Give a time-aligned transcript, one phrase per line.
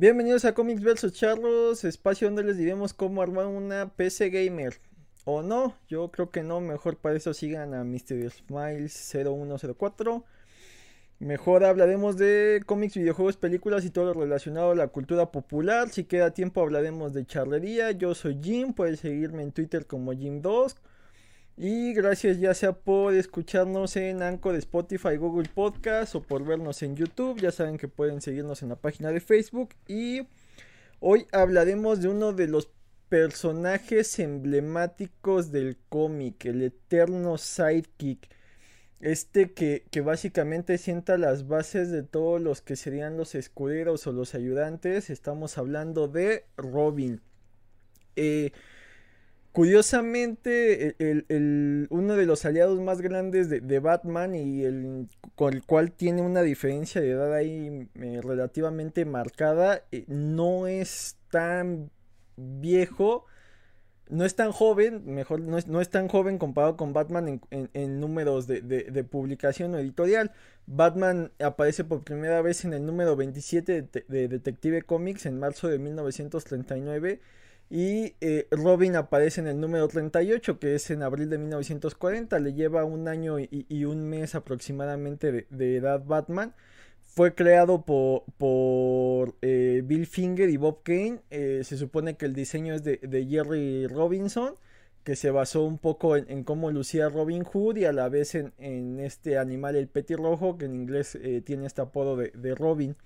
[0.00, 4.74] Bienvenidos a Comics vs Charlos, espacio donde les diremos cómo armar una PC gamer.
[5.24, 8.30] O no, yo creo que no, mejor para eso sigan a Mr.
[8.30, 10.24] Smiles 0104.
[11.18, 15.88] Mejor hablaremos de cómics, videojuegos, películas y todo lo relacionado a la cultura popular.
[15.88, 17.90] Si queda tiempo hablaremos de charlería.
[17.90, 20.76] Yo soy Jim, puedes seguirme en Twitter como Jim2.
[21.60, 26.94] Y gracias ya sea por escucharnos en Anchor, Spotify, Google Podcast o por vernos en
[26.94, 27.40] YouTube.
[27.40, 29.70] Ya saben que pueden seguirnos en la página de Facebook.
[29.88, 30.28] Y
[31.00, 32.70] hoy hablaremos de uno de los
[33.08, 38.28] personajes emblemáticos del cómic, el eterno sidekick.
[39.00, 44.12] Este que, que, básicamente sienta las bases de todos los que serían los escuderos o
[44.12, 45.10] los ayudantes.
[45.10, 47.20] Estamos hablando de Robin.
[48.14, 48.52] Eh,
[49.52, 55.90] Curiosamente, el, uno de los aliados más grandes de, Batman y el con el cual
[55.92, 61.90] tiene una diferencia de edad ahí eh, relativamente marcada, eh, no es tan
[62.36, 63.24] viejo,
[64.08, 68.00] no es tan joven, mejor no es, no es tan joven comparado con Batman en,
[68.00, 70.32] números de, de, publicación o editorial.
[70.66, 75.78] Batman aparece por primera vez en el número 27 de Detective Comics en marzo de
[75.78, 77.20] 1939
[77.70, 82.38] y eh, Robin aparece en el número 38, que es en abril de 1940.
[82.38, 86.54] Le lleva un año y, un mes aproximadamente de, edad Batman.
[87.04, 91.20] Fue creado por, por eh, Bill Finger y Bob Kane.
[91.30, 94.54] Eh, se supone que el diseño es de, Jerry Robinson,
[95.04, 98.52] que se basó un poco en, cómo lucía Robin Hood y a la vez en,
[98.58, 102.96] en este animal, el petirrojo, que en inglés tiene este apodo de, de Robin.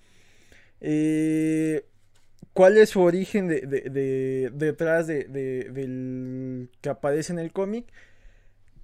[0.85, 1.87] Eh,
[2.53, 7.87] cuál es su origen de, detrás de, del que aparece en el cómic.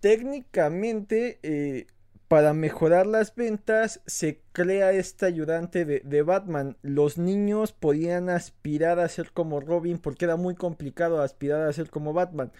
[0.01, 1.87] Técnicamente, eh,
[2.29, 6.77] para mejorar las ventas, se crea este ayudante de, Batman.
[6.83, 11.91] Los niños podían aspirar a ser como Robin porque era muy complicado aspirar a ser
[11.91, 12.53] como Batman.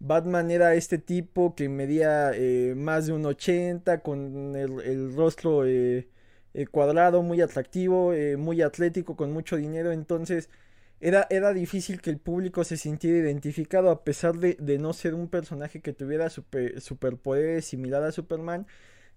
[0.00, 6.08] Batman era este tipo que medía eh, más de un 80 con el, rostro eh,
[6.54, 9.92] eh, cuadrado, muy atractivo, eh, muy atlético, con mucho dinero.
[9.92, 10.50] Entonces
[11.00, 15.28] era, era difícil que el público se sintiera identificado a pesar de, no ser un
[15.28, 18.66] personaje que tuviera super, superpoderes similar a Superman.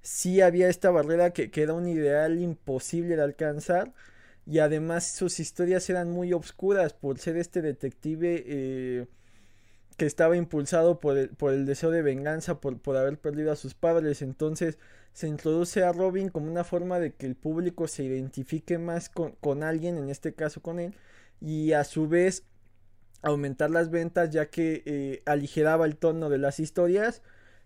[0.01, 3.93] Sí había esta barrera que, que, era un ideal imposible de alcanzar.
[4.45, 9.07] Y además sus historias eran muy obscuras por ser este detective eh,
[9.97, 13.55] que estaba impulsado por el, por el deseo de venganza, por, por haber perdido a
[13.55, 14.21] sus padres.
[14.21, 14.77] Entonces
[15.15, 19.63] se introduce a Robin como una forma de que el público se identifique más con,
[19.63, 20.93] alguien, en este caso con él,
[21.39, 22.43] y a su vez
[23.21, 27.21] aumentar las ventas ya que eh, aligeraba el tono de las historias.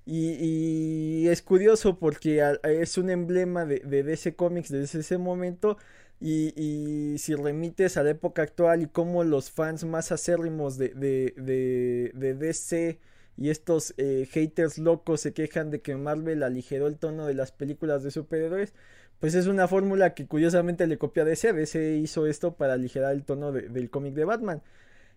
[0.06, 5.78] Y, es curioso porque es un emblema de, de DC Comics desde ese momento.
[6.22, 10.90] Y, y, si remites a la época actual y cómo los fans más acérrimos de,
[10.90, 13.00] de, de, de DC
[13.40, 17.54] y estos eh, haters locos se quejan de que Marvel aligeró el tono de las
[17.54, 18.74] películas de superhéroes,
[19.20, 21.54] pues es una fórmula que curiosamente le copia DC.
[21.54, 24.62] DC hizo esto para aligerar el tono del cómic de Batman.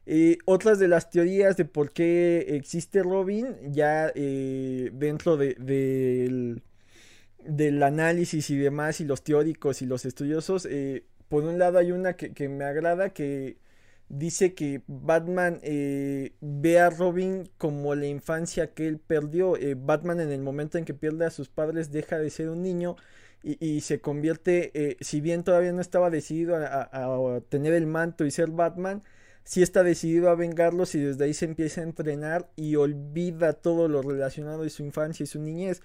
[0.07, 5.57] Eh, otras de las teorías de por qué existe Robin, ya eh, dentro de,
[7.45, 10.69] del, análisis y demás, y los teóricos y los estudiosos,
[11.29, 13.57] por un lado hay una que, que me agrada, que
[14.09, 19.57] dice que Batman eh, ve a Robin como la infancia que él perdió.
[19.57, 22.63] Eh, Batman en el momento en que pierde a sus padres deja de ser un
[22.63, 22.97] niño
[23.45, 28.31] y, se convierte, eh, si bien todavía no estaba decidido a, tener el manto y
[28.31, 29.03] ser Batman,
[29.43, 33.89] sí está decidido a vengarlos y desde ahí se empieza a entrenar y olvida todo
[33.89, 35.83] lo relacionado a su infancia y su niñez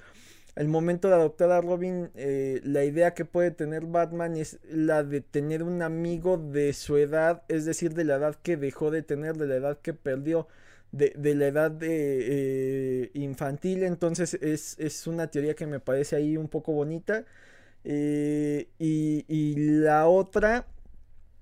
[0.58, 5.04] el momento de adoptar a Robin, eh, la idea que puede tener Batman es la
[5.04, 9.04] de tener un amigo de su edad, es decir, de la edad que dejó de
[9.04, 10.48] tener, de la edad que perdió,
[10.92, 13.84] de, la edad de, eh, infantil.
[13.84, 17.26] Entonces es, una teoría que me parece ahí un poco bonita.
[17.84, 20.66] Eh, y, la otra,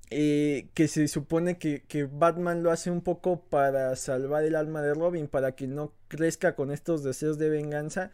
[0.10, 4.94] que se supone que, que Batman lo hace un poco para salvar el alma de
[4.94, 8.12] Robin, para que no crezca con estos deseos de venganza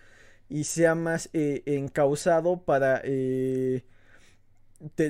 [0.51, 3.85] y sea más eh, encausado para eh,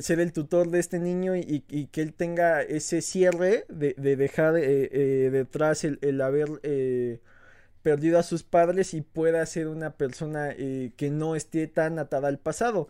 [0.02, 1.62] ser el tutor de este niño y,
[1.92, 6.62] que él tenga ese cierre de, dejar eh, detrás el, haber
[7.82, 12.38] perdido a sus padres y pueda ser una persona que no esté tan atada al
[12.38, 12.90] pasado.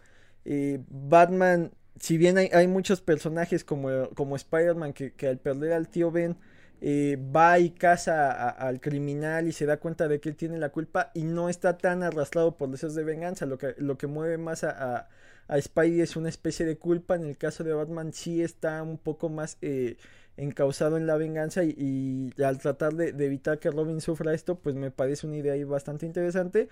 [0.89, 6.12] Batman, si bien hay, muchos personajes como, como Spider-Man que, que al perder al tío
[6.12, 6.36] Ben
[6.83, 10.69] eh, va y caza al criminal y se da cuenta de que él tiene la
[10.69, 13.45] culpa y no está tan arrastrado por deseos de venganza.
[13.45, 15.07] Lo que, lo que mueve más a,
[15.48, 17.16] a, Spidey es una especie de culpa.
[17.16, 19.98] En el caso de Batman sí está un poco más eh,
[20.38, 24.89] encausado en la venganza y, al tratar de, evitar que Robin sufra esto, pues me
[24.92, 26.69] parece una idea ahí bastante interesante.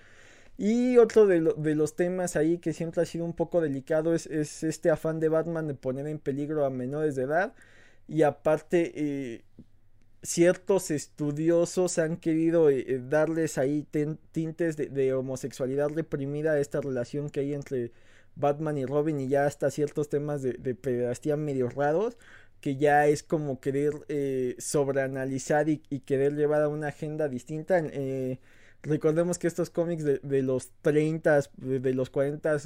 [0.58, 4.64] Y otro de, los temas ahí que siempre ha sido un poco delicado es, es,
[4.64, 7.54] este afán de Batman de poner en peligro a menores de edad.
[8.08, 9.44] Y aparte, eh,
[10.22, 13.86] ciertos estudiosos han querido eh, eh, darles ahí
[14.32, 17.92] tintes de, homosexualidad reprimida a esta relación que hay entre
[18.36, 22.16] Batman y Robin y ya hasta ciertos temas de, de pederastía medio raros
[22.60, 27.82] que ya es como querer eh, sobreanalizar y, querer llevar a una agenda distinta.
[28.82, 32.58] recordemos que estos cómics de, los 30, de, los 40,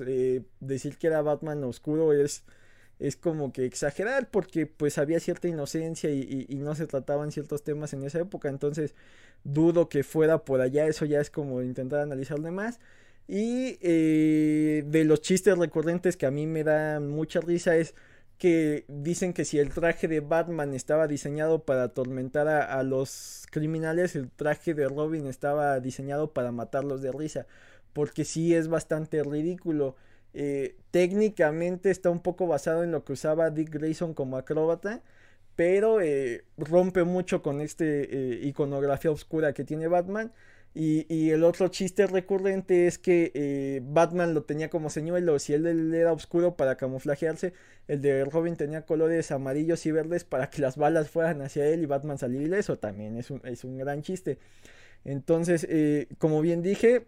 [0.59, 2.45] decir que era Batman oscuro es
[2.99, 7.93] es como que exagerar porque pues había cierta inocencia y, no se trataban ciertos temas
[7.93, 8.49] en esa época.
[8.49, 8.95] Entonces
[9.45, 12.81] dudo que fuera por allá eso ya es como intentar analizarle más.
[13.27, 17.95] Y eh, de los chistes recurrentes que a mí me dan mucha risa es
[18.39, 23.47] que dicen que si el traje de Batman estaba diseñado para atormentar a, a los
[23.51, 27.47] criminales el traje de Robin estaba diseñado para matarlos de risa
[27.93, 29.97] porque sí es bastante ridículo
[30.35, 35.03] eh, técnicamente está un poco basado en lo que usaba Dick Grayson como acróbata,
[35.57, 40.33] pero eh, rompe mucho con este eh, iconografía oscura que tiene Batman.
[40.77, 46.13] Y, el otro chiste recurrente es que Batman lo tenía como señuelo, si él, era
[46.13, 47.53] oscuro para camuflajearse,
[47.87, 51.85] el de Robin tenía colores amarillos y verdes para que las balas fueran hacia él
[51.85, 54.39] y Batman salir ileso, también es un, es un gran chiste.
[55.05, 55.69] Entonces,
[56.19, 57.07] como bien dije,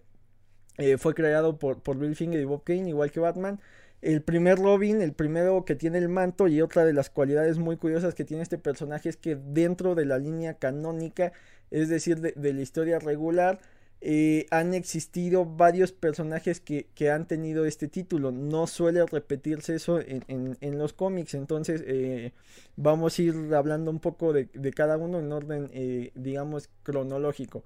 [0.79, 3.61] eh, fue creado por, por Bill Finger y Bob Kane, igual que Batman.
[4.03, 7.77] El primer Robin, el primero que tiene el manto y otra de las cualidades muy
[7.77, 11.33] curiosas que tiene este personaje es que dentro de la línea canónica,
[11.71, 13.59] es decir, de, la historia regular,
[14.03, 18.33] eh, han existido varios personajes que, han tenido este título.
[18.33, 21.35] No suele repetirse eso en, los cómics.
[21.35, 22.33] Entonces eh,
[22.77, 25.71] vamos a ir hablando un poco de, de cada uno en orden,
[26.15, 27.65] digamos, cronológico.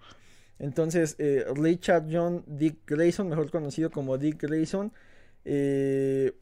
[0.61, 4.93] Entonces, eh, Richard John Dick Grayson, mejor conocido como Dick Grayson,
[5.47, 6.35] eh,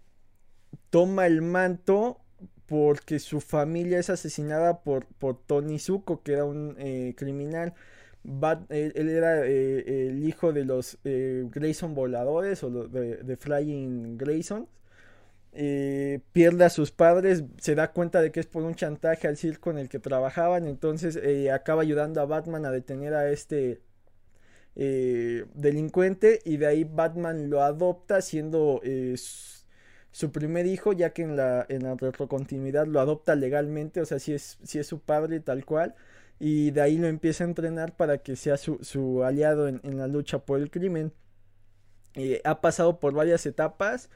[0.90, 2.20] toma el manto
[2.66, 7.74] porque su familia es asesinada por, por Tony Zuko, que era un eh, criminal.
[8.70, 14.68] él, era el hijo de los Grayson voladores o de, Flying Grayson.
[16.32, 19.70] pierde a sus padres, se da cuenta de que es por un chantaje al circo
[19.70, 21.18] en el que trabajaban, entonces
[21.52, 23.80] acaba ayudando a Batman a detener a este
[24.80, 29.16] eh, delincuente y de ahí Batman lo adopta siendo eh,
[30.12, 34.20] su primer hijo ya que en la, en la retrocontinuidad lo adopta legalmente, o sea,
[34.20, 35.96] si es, si es su padre tal cual
[36.38, 40.38] y de ahí lo empieza a entrenar para que sea su, aliado en, la lucha
[40.38, 41.12] por el crimen.
[42.14, 44.10] Eh, ha pasado por varias etapas.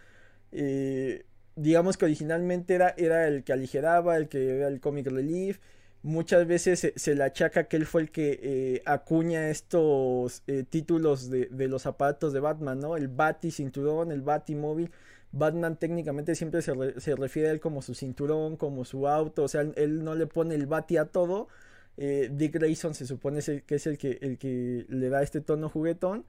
[1.57, 5.59] digamos que originalmente era, era el que aligeraba, el que era el comic relief
[6.03, 11.31] muchas veces se, le achaca que él fue el que eh, acuña estos eh, títulos
[11.31, 12.97] de, los zapatos de Batman, ¿no?
[12.97, 14.91] El Bati cinturón, el Bati móvil.
[15.33, 16.75] Batman técnicamente siempre se,
[17.17, 20.55] refiere a él como su cinturón, como su auto, o sea, él, no le pone
[20.55, 21.49] el Bati a todo.
[21.97, 25.69] Eh, Dick Grayson se supone que es el que, el que le da este tono
[25.69, 26.25] juguetón.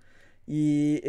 [0.45, 1.01] Y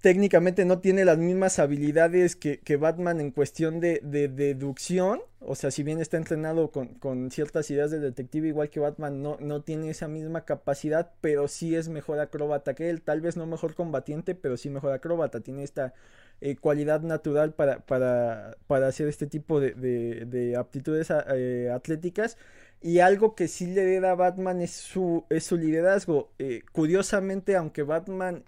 [0.00, 5.20] técnicamente no tiene las mismas habilidades que, Batman en cuestión de, deducción.
[5.40, 9.38] O sea, si bien está entrenado con, ciertas ideas de detective, igual que Batman, no,
[9.40, 13.00] no, tiene esa misma capacidad, pero sí es mejor acróbata que él.
[13.00, 15.40] Tal vez no mejor combatiente, pero sí mejor acróbata.
[15.40, 15.94] Tiene esta
[16.42, 22.36] eh, cualidad natural para, para, para, hacer este tipo de, aptitudes eh, atléticas.
[22.82, 26.30] Y algo que sí le da a Batman es su, es su liderazgo.
[26.38, 28.42] Eh, curiosamente, aunque Batman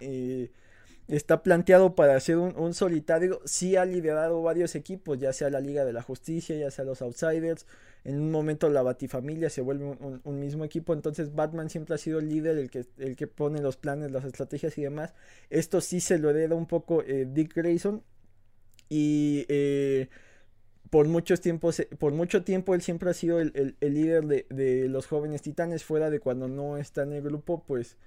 [1.07, 3.41] está planteado para ser un, solitario.
[3.45, 7.01] Sí ha liderado varios equipos, ya sea la Liga de la Justicia, ya sea los
[7.01, 7.65] Outsiders.
[8.03, 9.85] En un momento la Batifamilia se vuelve
[10.23, 10.93] un, mismo equipo.
[10.93, 14.25] Entonces Batman siempre ha sido el líder, el que, el que pone los planes, las
[14.25, 15.13] estrategias y demás.
[15.49, 18.03] Esto sí se lo hereda un poco eh, Dick Grayson.
[18.89, 20.09] Y eh,
[20.89, 25.07] por, muchos tiempos, por mucho tiempo él siempre ha sido el, líder de, de los
[25.07, 25.83] jóvenes titanes.
[25.83, 27.97] Fuera de cuando no está en el grupo, pues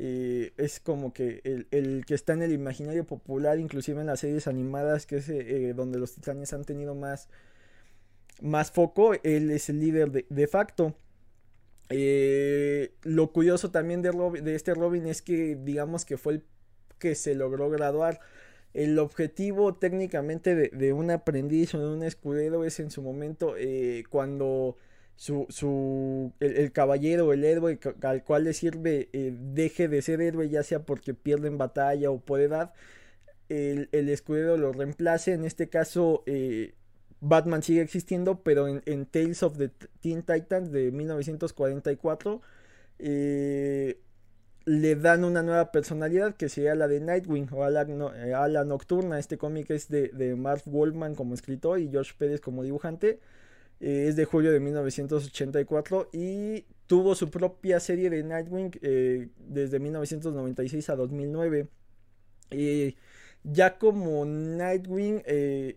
[0.00, 1.40] eh, es como que
[1.72, 5.72] el, que está en el imaginario popular, inclusive en las series animadas, que es eh,
[5.74, 7.28] donde los titanes han tenido más,
[8.40, 10.94] más foco, él es el líder de, facto.
[11.88, 16.44] Eh, lo curioso también de, de este Robin es que digamos que fue el
[17.00, 18.20] que se logró graduar.
[18.74, 23.56] el objetivo técnicamente de, un aprendiz o de un escudero es en su momento
[24.10, 24.76] cuando
[25.18, 30.48] su, su el, caballero, el héroe al cual le sirve eh, deje de ser héroe
[30.48, 32.72] ya sea porque pierde en batalla o por edad,
[33.48, 35.32] el, escudero lo reemplace.
[35.32, 36.74] En este caso eh,
[37.20, 39.70] Batman sigue existiendo, pero en, Tales of the
[40.00, 42.40] Teen Titans de 1944
[44.66, 49.18] le dan una nueva personalidad que sería la de Nightwing o a la, eh, Nocturna.
[49.18, 53.18] Este cómic es de, de, Mark Waldman como escritor y George Pérez como dibujante.
[53.80, 59.78] Eh, es de julio de 1984 y tuvo su propia serie de Nightwing eh, desde
[59.78, 61.68] 1996 a 2009.
[63.44, 65.22] ya como Nightwing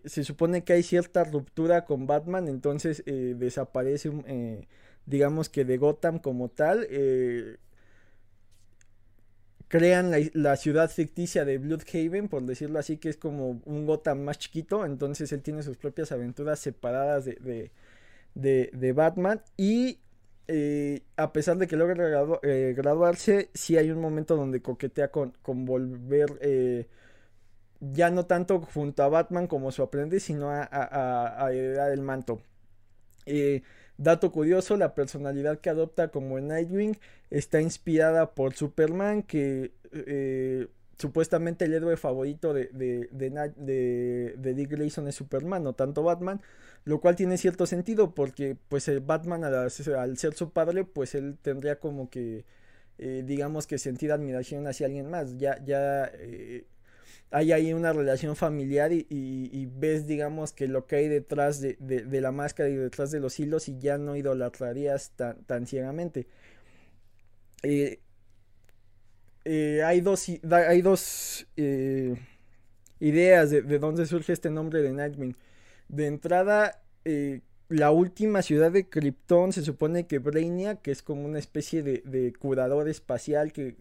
[0.04, 4.10] se supone que hay cierta ruptura con Batman, entonces desaparece,
[5.06, 6.86] digamos que de Gotham como tal
[9.72, 14.38] crean la, ciudad ficticia de Bloodhaven, por decirlo así, que es como un Gotham más
[14.38, 17.70] chiquito, entonces él tiene sus propias aventuras separadas de, de,
[18.34, 19.98] Batman y
[20.48, 25.32] eh, a pesar de que logra eh, graduarse, sí hay un momento donde coquetea con,
[25.42, 26.88] con volver eh,
[27.80, 32.00] ya no tanto junto a Batman como su aprendiz, sino a, a, a heredar el
[32.02, 32.42] manto.
[33.98, 36.98] Dato curioso, la personalidad que adopta como Nightwing
[37.30, 39.72] está inspirada por Superman, que
[40.98, 43.08] supuestamente el héroe favorito de, de,
[44.36, 46.40] de, Dick Grayson es Superman, no tanto Batman,
[46.84, 51.36] lo cual tiene cierto sentido porque pues el Batman al, ser su padre, pues él
[51.40, 52.44] tendría como que,
[52.98, 56.64] eh, digamos que sentir admiración hacia alguien más, ya, ya eh,
[57.30, 62.32] hay ahí una relación familiar y, ves, digamos, que lo que hay detrás de, la
[62.32, 66.26] máscara y detrás de los hilos y ya no idolatrarías tan, tan ciegamente.
[67.62, 68.00] Eh,
[69.84, 71.46] hay dos, hay dos
[73.00, 75.36] ideas de, dónde surge este nombre de Nightwing.
[75.92, 76.82] De entrada,
[77.68, 82.02] la última ciudad de Krypton se supone que Brainiac, que es como una especie de,
[82.04, 83.76] de curador espacial que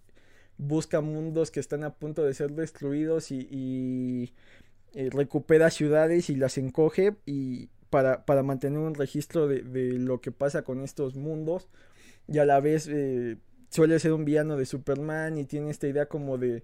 [0.62, 4.34] busca mundos que están a punto de ser destruidos y,
[4.94, 9.64] eh, recupera ciudades y las encoge y para, mantener un registro de,
[9.94, 11.68] lo que pasa con estos mundos.
[12.28, 13.38] Y a la vez eh,
[13.70, 16.64] suele ser un villano de Superman y tiene esta idea como de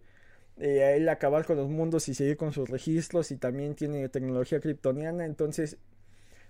[0.59, 4.59] eh, él acabar con los mundos y seguir con sus registros y también tiene tecnología
[4.59, 5.77] kryptoniana entonces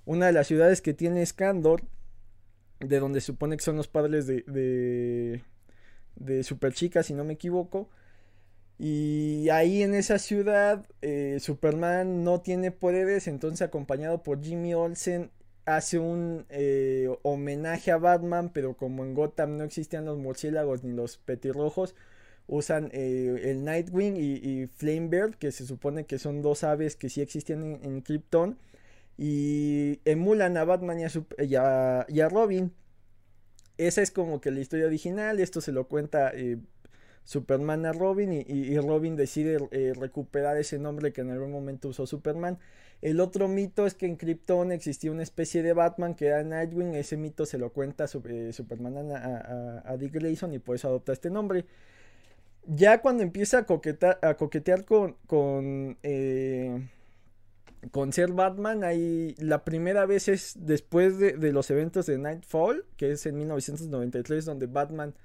[0.06, 1.84] una de las ciudades que tiene es Kandor
[2.80, 5.42] de donde supone que son los padres de
[6.20, 7.90] de Super Chica, si no me equivoco.
[8.80, 15.32] Y ahí en esa ciudad, eh, Superman no tiene poderes, entonces acompañado por Jimmy Olsen,
[15.66, 20.94] hace un eh, homenaje a Batman, pero como en Gotham no existían los murciélagos ni
[20.94, 21.96] los petirrojos,
[22.48, 27.10] usan eh, el Nightwing y, y, Flamebird, que se supone que son dos aves que
[27.10, 28.58] sí existían en, Krypton,
[29.18, 32.72] y emulan a Batman y a Robin
[33.78, 35.40] esa es como que la historia original.
[35.40, 36.58] Esto se lo cuenta eh,
[37.24, 42.08] Superman a Robin y, Robin decide eh, recuperar ese nombre que en algún momento usó
[42.08, 42.58] Superman.
[43.02, 46.96] El otro mito es que en Krypton existía una especie de Batman que era Nightwing.
[46.96, 51.66] Ese mito se lo cuenta Superman a, Dick Grayson y por eso adopta este nombre.
[52.68, 55.98] Ya cuando empieza a, coquetear, a coquetear con, con
[57.92, 63.12] con ser Batman, ahí la primera vez es después de, los eventos de Nightfall, que
[63.12, 65.16] es en 1993, donde Batman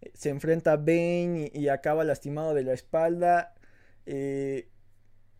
[0.00, 3.54] eh, se enfrenta a Bane y, acaba lastimado de la espalda.
[4.06, 4.68] Eh,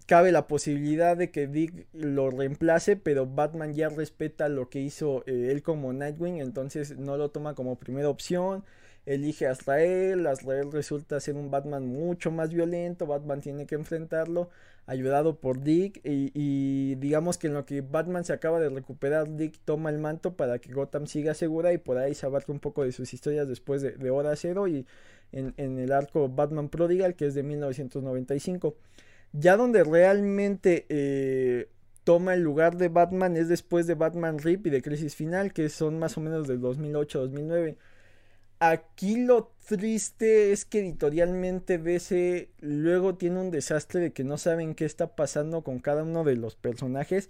[0.07, 5.23] cabe la posibilidad de que Dick lo reemplace, pero Batman ya respeta lo que hizo
[5.27, 8.65] eh, él como Nightwing, entonces no lo toma como primera opción
[9.07, 14.51] elige a Azrael, Azrael resulta ser un Batman mucho más violento, Batman tiene que enfrentarlo,
[14.87, 19.59] ayudado por Dick, y, digamos que en lo que Batman se acaba de recuperar, Dick
[19.65, 22.85] toma el manto para que Gotham siga segura y por ahí se abarca un poco
[22.85, 24.87] de sus historias después de, Hora Cero y
[25.33, 28.77] en, el arco Batman Prodigal, que es de 1995.
[29.33, 31.69] Ya donde realmente eh,
[32.05, 35.69] toma el lugar de Batman es después de Batman Rip y de Crisis Final, que
[35.69, 37.77] son más o menos del 2008-2009
[38.71, 44.75] Aquí lo triste es que editorialmente DC luego tiene un desastre de que no saben
[44.75, 47.29] qué está pasando con cada uno de los personajes.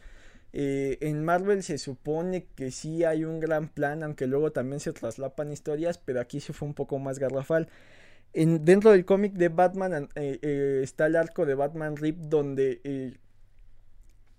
[0.53, 4.93] Eh, en Marvel se supone que sí hay un gran plan, aunque luego también se
[4.93, 7.69] traslapan historias, pero aquí se fue un poco más garrafal.
[8.33, 13.19] En, dentro del cómic de Batman eh, eh, está el arco de Batman Rip donde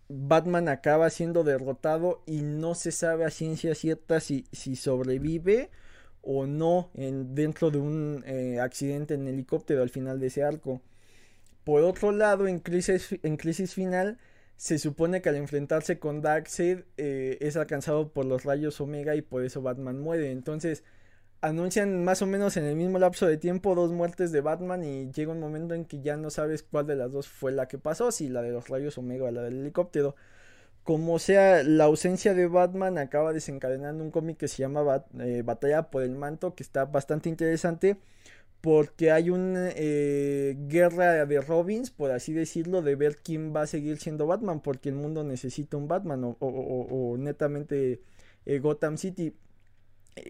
[0.08, 5.72] Batman acaba siendo derrotado y no se sabe a ciencia cierta si, si sobrevive
[6.26, 10.82] o no en, dentro de un eh, accidente en helicóptero al final de ese arco.
[11.64, 14.20] Por otro lado, en Crisis, en crisis Final,
[14.58, 19.22] se supone que al enfrentarse con Darkseid eh, es alcanzado por los rayos Omega y
[19.22, 20.32] por eso Batman muere.
[20.32, 20.84] Entonces,
[21.42, 25.12] anuncian más o menos en el mismo lapso de tiempo dos muertes de Batman y
[25.12, 27.78] llega un momento en que ya no sabes cuál de las dos fue la que
[27.78, 30.16] pasó, si la de los rayos Omega o la del helicóptero.
[30.86, 35.90] Como sea, la ausencia de Batman acaba desencadenando un cómic que se llama eh, Batalla
[35.90, 37.98] por el Manto, que está bastante interesante
[38.62, 43.68] porque hay una eh, guerra de Robins, por así decirlo, de ver quién va a
[43.68, 48.02] seguir siendo Batman, porque el mundo necesita un Batman o, netamente
[48.46, 49.36] eh, Gotham City.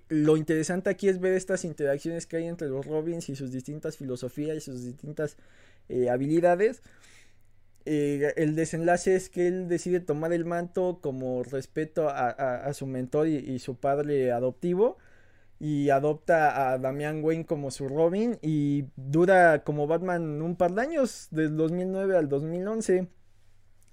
[0.10, 3.98] Lo interesante aquí es ver estas interacciones que hay entre los Robins y sus distintas
[3.98, 5.38] filosofías y sus distintas
[7.86, 13.60] el desenlace es que él decide tomar el manto como respeto a, su mentor y,
[13.60, 14.98] su padre adoptivo
[15.60, 20.82] y adopta a Damian Wayne como su Robin y dura como Batman un par de
[20.82, 23.08] años, del 2009 al 2011.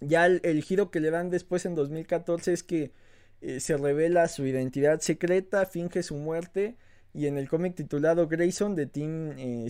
[0.01, 2.93] Ya el, giro que le dan después en 2014 es que
[3.41, 6.77] eh, se revela su identidad secreta, finge su muerte
[7.15, 9.67] y en el cómic titulado Grayson de Tim eh,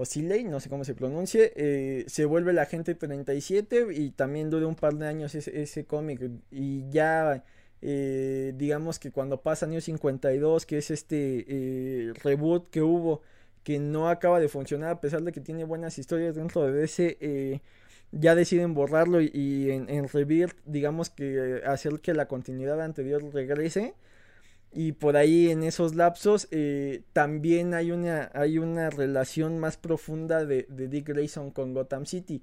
[0.00, 4.48] o Siley, no sé cómo se pronuncie, eh, se vuelve la agente 37 y también
[4.48, 7.44] dura un par de años ese, cómic y ya
[7.82, 13.20] eh, digamos que cuando pasa New 52, que es este eh, reboot que hubo,
[13.62, 17.18] que no acaba de funcionar a pesar de que tiene buenas historias dentro de ese,
[17.20, 17.60] eh,
[18.10, 20.08] ya deciden borrarlo y, en, en
[20.64, 23.94] digamos que hacer que la continuidad anterior regrese.
[24.72, 26.48] Y por ahí en esos lapsos
[27.12, 32.42] también hay una, hay una relación más profunda de, de Dick Grayson con Gotham City.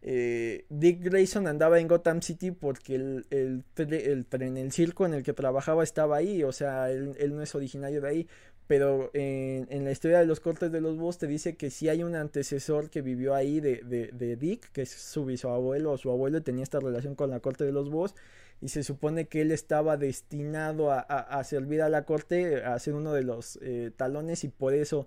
[0.00, 5.22] Eh, Dick Grayson andaba en Gotham City porque el, el, tren, el circo en el
[5.24, 8.28] que trabajaba estaba ahí, o sea, él, no es originario de ahí,
[8.68, 12.04] pero en, la historia de los cortes de los búhos te dice que sí hay
[12.04, 16.42] un antecesor que vivió ahí de, de, Dick, que es su bisabuelo o su abuelo,
[16.42, 18.14] tenía esta relación con la corte de los búhos,
[18.60, 23.12] y se supone que él estaba destinado a, servir a la corte, a ser uno
[23.12, 25.06] de los eh, talones, y por eso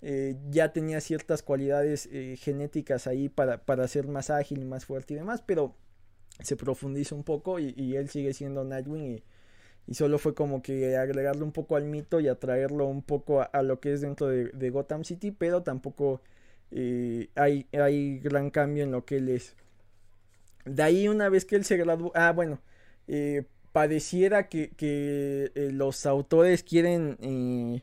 [0.00, 4.86] eh, ya tenía ciertas cualidades eh, genéticas ahí para, para, ser más ágil y más
[4.86, 5.76] fuerte y demás, pero
[6.42, 9.22] se profundiza un poco y, él sigue siendo Nightwing
[9.86, 13.62] y, solo fue como que agregarle un poco al mito y atraerlo un poco a,
[13.62, 16.22] lo que es dentro de, Gotham City, pero tampoco
[16.72, 19.54] hay, hay gran cambio en lo que él es.
[20.64, 22.60] De ahí una vez que él se graduó, ah bueno,
[23.72, 27.82] pareciera que, que los autores quieren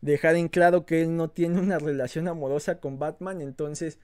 [0.00, 3.98] dejar en claro que él no tiene una relación amorosa con Batman, entonces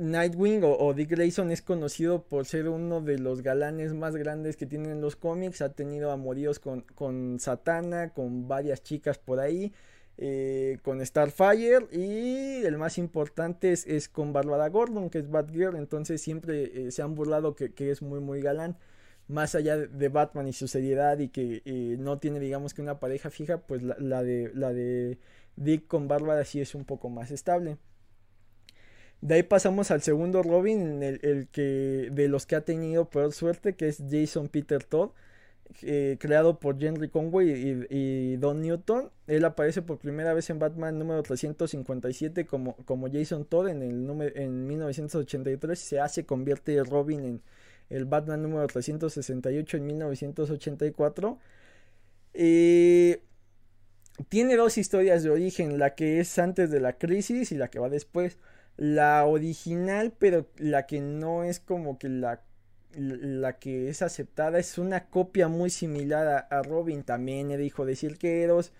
[0.00, 4.64] Nightwing o, Dick Grayson es conocido por ser uno de los galanes más grandes que
[4.64, 9.74] tienen los cómics, ha tenido amoríos con, con Satana, con varias chicas por ahí,
[10.16, 16.22] eh, con Starfire y el más importante es, con Barbara Gordon, que es Batgirl, entonces
[16.22, 18.78] siempre eh, se han burlado que, que es muy muy galán
[19.30, 23.00] más allá de Batman y su seriedad y que eh, no tiene digamos que una
[23.00, 25.18] pareja fija, pues la, de, la de
[25.56, 27.78] Dick con Bárbara sí es un poco más estable.
[29.20, 33.32] De ahí pasamos al segundo Robin, el, el que de los que ha tenido peor
[33.32, 35.10] suerte, que es Jason Peter Todd,
[35.82, 39.10] eh, creado por Henry Conway y, Don Newton.
[39.26, 44.06] Él aparece por primera vez en Batman número 357 como, como Jason Todd en, el
[44.06, 47.42] número, en 1983 se hace, convierte Robin en
[47.90, 51.38] el Batman número 368 en 1984.
[52.32, 53.22] Eh,
[54.28, 57.78] tiene dos historias de origen, la que es antes de la crisis y la que
[57.78, 58.38] va después.
[58.76, 62.42] La original, pero la que no es como que la,
[62.94, 67.96] la que es aceptada, es una copia muy similar a, Robin, también era hijo de
[67.96, 68.72] cirqueros,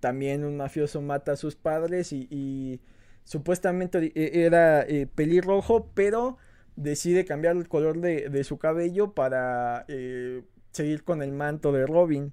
[0.00, 2.80] también un mafioso mata a sus padres y,
[3.24, 6.38] supuestamente e, era eh, pelirrojo, pero
[6.80, 12.32] decide cambiar el color de, su cabello para eh, seguir con el manto de Robin.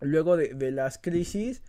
[0.00, 1.62] Luego de, las crisis,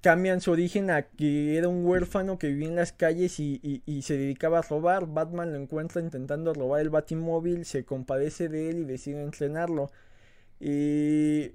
[0.00, 4.16] cambian su origen a que era un huérfano que vivía en las calles y, se
[4.16, 5.06] dedicaba a robar.
[5.06, 9.90] Batman lo encuentra intentando robar el batimóvil, se compadece de él y decide entrenarlo.
[10.58, 11.50] Y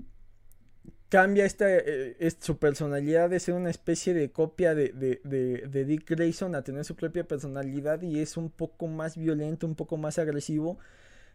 [1.09, 6.55] cambia esta, eh, su personalidad de ser una especie de copia de, de, Dick Grayson
[6.55, 10.77] a tener su propia personalidad y es un poco más violento, un poco más agresivo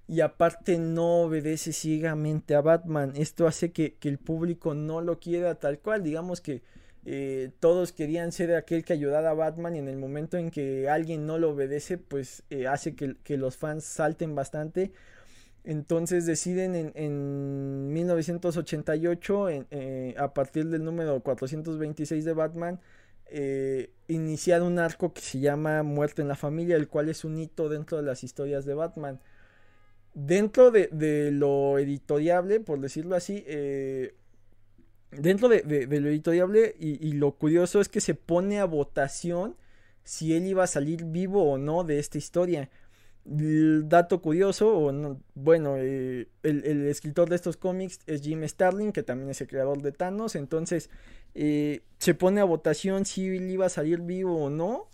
[0.09, 3.13] y aparte no obedece ciegamente a Batman.
[3.17, 6.63] Esto hace que, el público no lo quiera tal cual, digamos que
[7.05, 10.89] eh, todos querían ser aquel que ayudara a Batman y en el momento en que
[10.89, 14.93] alguien no lo obedece pues eh, hace que, que los fans salten bastante
[15.65, 22.81] entonces deciden en, en 1988, eh, a partir del número 426 de Batman,
[23.35, 27.39] eh, iniciar un arco que se llama Muerte en la Familia, el cual es un
[27.39, 29.21] hito dentro de las historias de Batman.
[30.13, 34.15] Dentro de, lo editoriable, por decirlo así, eh,
[35.13, 39.57] dentro de, lo editoriable y, lo curioso es que se pone a votación
[40.05, 42.69] si él iba a salir vivo o no de esta historia.
[43.25, 49.05] El dato curioso, o bueno, eh, el, escritor de estos cómics es Jim Starlin, que
[49.05, 50.91] también es el creador de Thanos, entonces
[51.35, 54.89] eh, se pone a votación si él iba a salir vivo o no.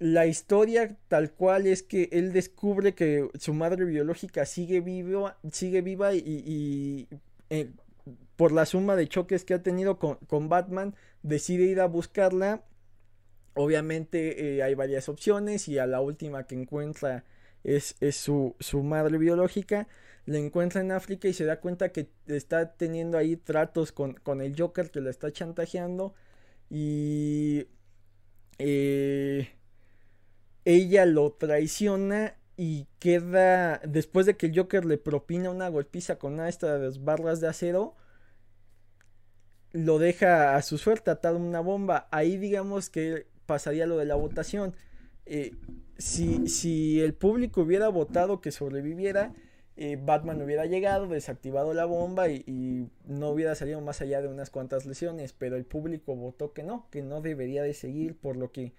[0.00, 5.80] La historia tal cual es que él descubre que su madre biológica sigue, vivo, sigue
[5.80, 7.06] viva y,
[7.50, 7.70] eh,
[8.34, 12.64] por la suma de choques que ha tenido con, con Batman decide ir a buscarla
[13.54, 17.24] Obviamente eh, hay varias opciones y a la última que encuentra
[17.62, 19.88] es, su, madre biológica.
[20.26, 24.54] La encuentra en África y se da cuenta que está teniendo ahí tratos con, el
[24.58, 26.14] Joker que la está chantajeando.
[26.70, 27.68] Y
[28.58, 29.50] eh,
[30.64, 36.34] ella lo traiciona y queda, después de que el Joker le propina una golpiza con
[36.34, 37.94] una de estas barras de acero,
[39.72, 42.08] lo deja a su suerte atado una bomba.
[42.10, 44.74] Ahí digamos que pasaría lo de la votación.
[45.26, 45.52] Eh,
[45.96, 49.32] si, si, el público hubiera votado que sobreviviera,
[49.76, 54.50] eh, Batman hubiera llegado, desactivado la bomba y, no hubiera salido más allá de unas
[54.50, 58.52] cuantas lesiones, pero el público votó que no, que no debería de seguir, por lo
[58.52, 58.74] que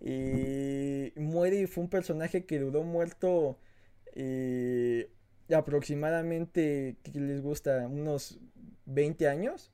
[0.00, 3.58] eh, muere y fue un personaje que duró muerto
[5.54, 7.86] aproximadamente, ¿qué les gusta?
[7.86, 8.38] Unos
[8.86, 9.72] 20 años,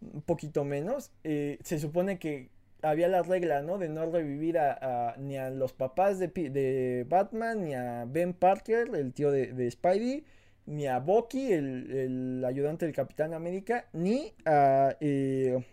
[0.00, 1.10] un poquito menos.
[1.22, 2.51] se supone que
[2.82, 3.78] había la regla, ¿no?
[3.78, 8.90] De no revivir a, ni a los papás de, de, Batman, ni a Ben Parker,
[8.94, 10.24] el tío de, Spidey,
[10.66, 15.64] ni a Bucky, el, ayudante del Capitán América, ni a, eh,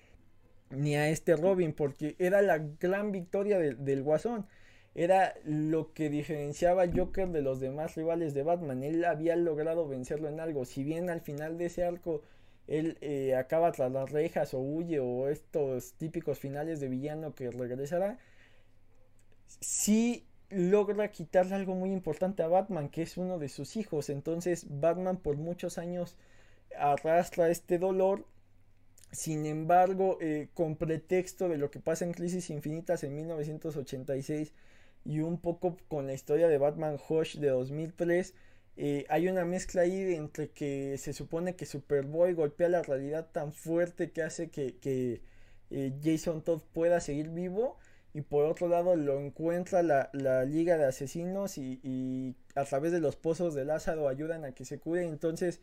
[0.70, 4.46] ni a este Robin, porque era la gran victoria del Guasón.
[4.96, 8.84] Era lo que diferenciaba a Joker de los demás rivales de Batman.
[8.84, 10.66] Él había logrado vencerlo en algo.
[10.66, 12.24] Si bien al final de ese arco
[12.70, 17.50] él eh, acaba tras las rejas o huye o estos típicos finales de villano que
[17.50, 18.20] regresará,
[19.60, 24.10] sí logra quitarle algo muy importante a Batman, que es uno de sus hijos.
[24.10, 26.16] Entonces Batman por muchos años
[26.78, 28.26] arrastra este dolor.
[29.12, 34.54] Sin embargo, eh, con pretexto de lo que pasa en Crisis Infinitas en 1986
[35.06, 38.36] y un poco con la historia de Batman Hush de 2003,
[38.82, 43.52] eh, hay una mezcla ahí entre que se supone que Superboy golpea la realidad tan
[43.52, 45.20] fuerte que hace que,
[45.70, 47.78] eh, Jason Todd pueda seguir vivo
[48.14, 53.18] y por otro lado lo encuentra la, liga de asesinos y, a través de los
[53.18, 55.04] pozos de Lázaro ayudan a que se cure.
[55.04, 55.60] Entonces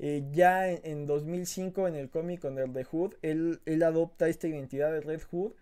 [0.00, 4.90] eh, ya en, 2005 en el cómic con el The Hood él, adopta esta identidad
[4.90, 5.52] de Red Hood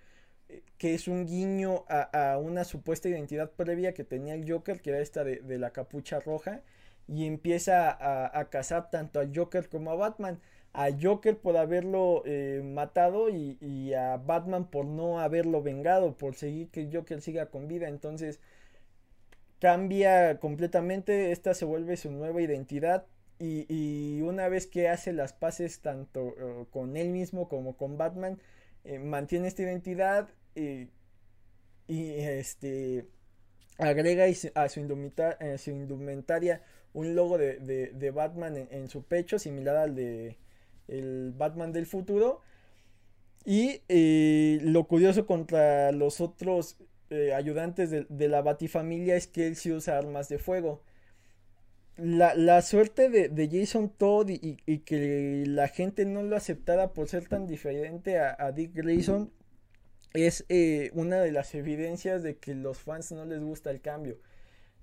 [0.78, 5.00] que es un guiño a, una supuesta identidad previa que tenía el Joker que era
[5.00, 6.62] esta de la capucha roja
[7.06, 7.90] y empieza
[8.38, 10.40] a, cazar tanto al Joker como a Batman.
[10.72, 16.68] A Joker por haberlo eh, matado y, a Batman por no haberlo vengado, por seguir
[16.70, 17.88] que Joker siga con vida.
[17.88, 18.40] Entonces
[19.60, 23.06] cambia completamente, esta se vuelve su nueva identidad
[23.38, 28.40] y, una vez que hace las paces tanto eh, con él mismo como con Batman,
[28.84, 30.28] eh, mantiene esta identidad
[31.86, 33.06] y este
[33.78, 34.80] agrega a su,
[35.70, 36.62] indumentaria
[36.94, 40.38] un logo de, Batman en, su pecho, similar al de
[40.88, 42.40] el Batman del futuro.
[43.44, 46.78] Y eh, lo curioso contra los otros
[47.10, 50.82] eh, ayudantes de, la Batifamilia es que él sí usa armas de fuego.
[51.96, 57.46] La, suerte de, Jason Todd y, que la gente no lo aceptara por ser tan
[57.46, 59.30] diferente a, a Dick Grayson
[60.14, 64.18] es eh, una de las evidencias de que los fans no les gusta el cambio,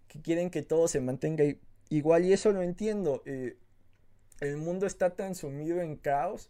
[0.07, 1.45] que quieren que todo se mantenga
[1.91, 3.21] igual y eso lo entiendo.
[3.25, 3.57] Eh,
[4.39, 6.49] el mundo está tan sumido en caos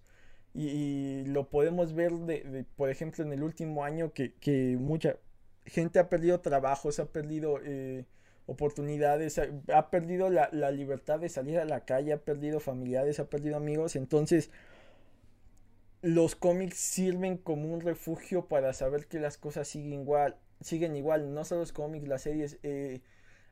[0.53, 5.17] y, lo podemos ver, de, por ejemplo, en el último año que, mucha
[5.65, 8.05] gente ha perdido trabajos, ha perdido eh,
[8.45, 9.39] oportunidades,
[9.73, 13.57] ha, perdido la, la, libertad de salir a la calle, ha perdido familiares, ha perdido
[13.57, 13.95] amigos.
[13.95, 14.51] Entonces,
[16.01, 20.37] los cómics sirven como un refugio para saber que las cosas siguen igual.
[20.61, 22.59] Siguen igual, no solo los cómics, las series.
[22.63, 23.01] Eh,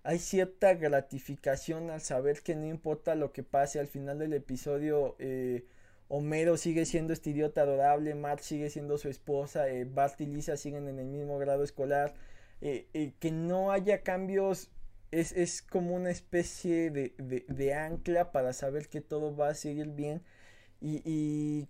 [0.04, 5.16] hay cierta gratificación al saber que no importa lo que pase al final del episodio,
[5.20, 5.66] eh,
[6.08, 10.58] Homero sigue siendo este idiota adorable, Matt sigue siendo su esposa, eh, Bart y Lisa
[10.58, 12.14] siguen en el mismo grado escolar,
[12.62, 14.72] eh, que no haya cambios
[15.12, 19.88] es, es como una especie de, de, ancla para saber que todo va a seguir
[19.90, 20.22] bien.
[20.82, 21.68] Y, y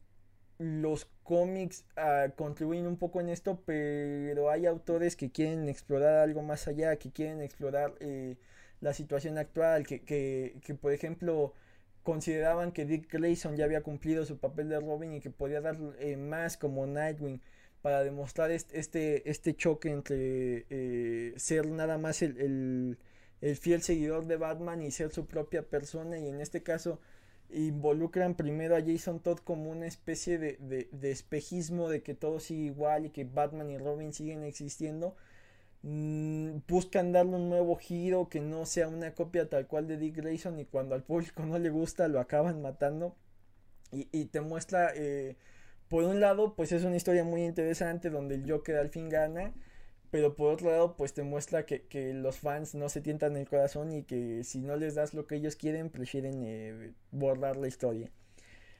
[0.58, 6.15] lo los cómics uh, contribuyen un poco en esto, pero hay autores que quieren explorar
[6.18, 8.38] algo más allá, que quieren explorar eh,
[8.82, 11.54] la situación actual, que, que, que, por ejemplo
[12.02, 15.78] consideraban que Dick Grayson ya había cumplido su papel de Robin y que podía dar
[16.00, 17.42] eh, más como Nightwing
[17.84, 22.98] para demostrar este, este, este choque entre eh, ser nada más el, el,
[23.42, 26.18] el, fiel seguidor de Batman y ser su propia persona.
[26.18, 27.00] Y en este caso
[27.52, 32.64] involucran primero a Jason Todd como una especie de, de, espejismo de que todo sigue
[32.64, 35.16] igual y que Batman y Robin siguen existiendo.
[35.82, 40.18] Mm, buscan darle un nuevo giro que no sea una copia tal cual de Dick
[40.18, 43.16] Grayson y cuando al público no le gusta lo acaban matando.
[43.92, 45.36] Y, y te muestra eh,
[45.90, 49.54] por un lado, pues es una historia muy interesante donde el Joker al fin gana,
[50.12, 53.48] pero por otro lado, pues te muestra que, que los fans no se tientan el
[53.48, 57.67] corazón y que si no les das lo que ellos quieren, prefieren eh, borrar la
[57.67, 58.10] historia.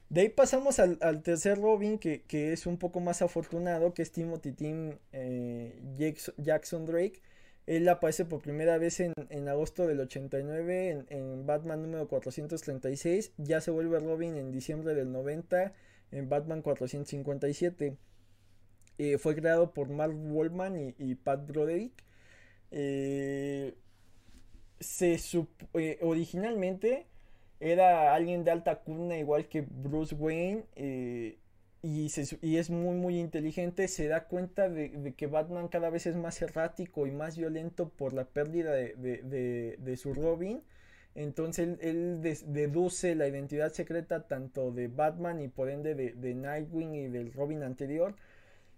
[0.10, 4.02] De ahí pasamos al, al tercer Robin, que, que, es un poco más afortunado, que
[4.02, 5.80] es Timothy Tim eh,
[6.38, 7.22] Jackson Drake.
[7.68, 13.34] Él aparece por primera vez en, en agosto del 89 en, en, Batman número 436.
[13.38, 15.74] Ya se vuelve Robin en diciembre del 90
[16.12, 17.96] en Batman 457.
[19.00, 22.04] Eh, fue creado por Mark Wallman y, Pat Broderick.
[22.70, 23.74] Eh,
[24.80, 25.18] se
[25.74, 27.08] eh, originalmente
[27.60, 30.66] era alguien de alta cuna igual que Bruce Wayne
[31.82, 32.08] y,
[32.42, 36.42] y, es muy muy inteligente se da cuenta de, que Batman cada vez es más
[36.42, 40.62] errático y más violento por la pérdida de su Robin
[41.16, 47.08] entonces él, deduce la identidad secreta tanto de Batman y por ende de, Nightwing y
[47.08, 48.16] del Robin anterior.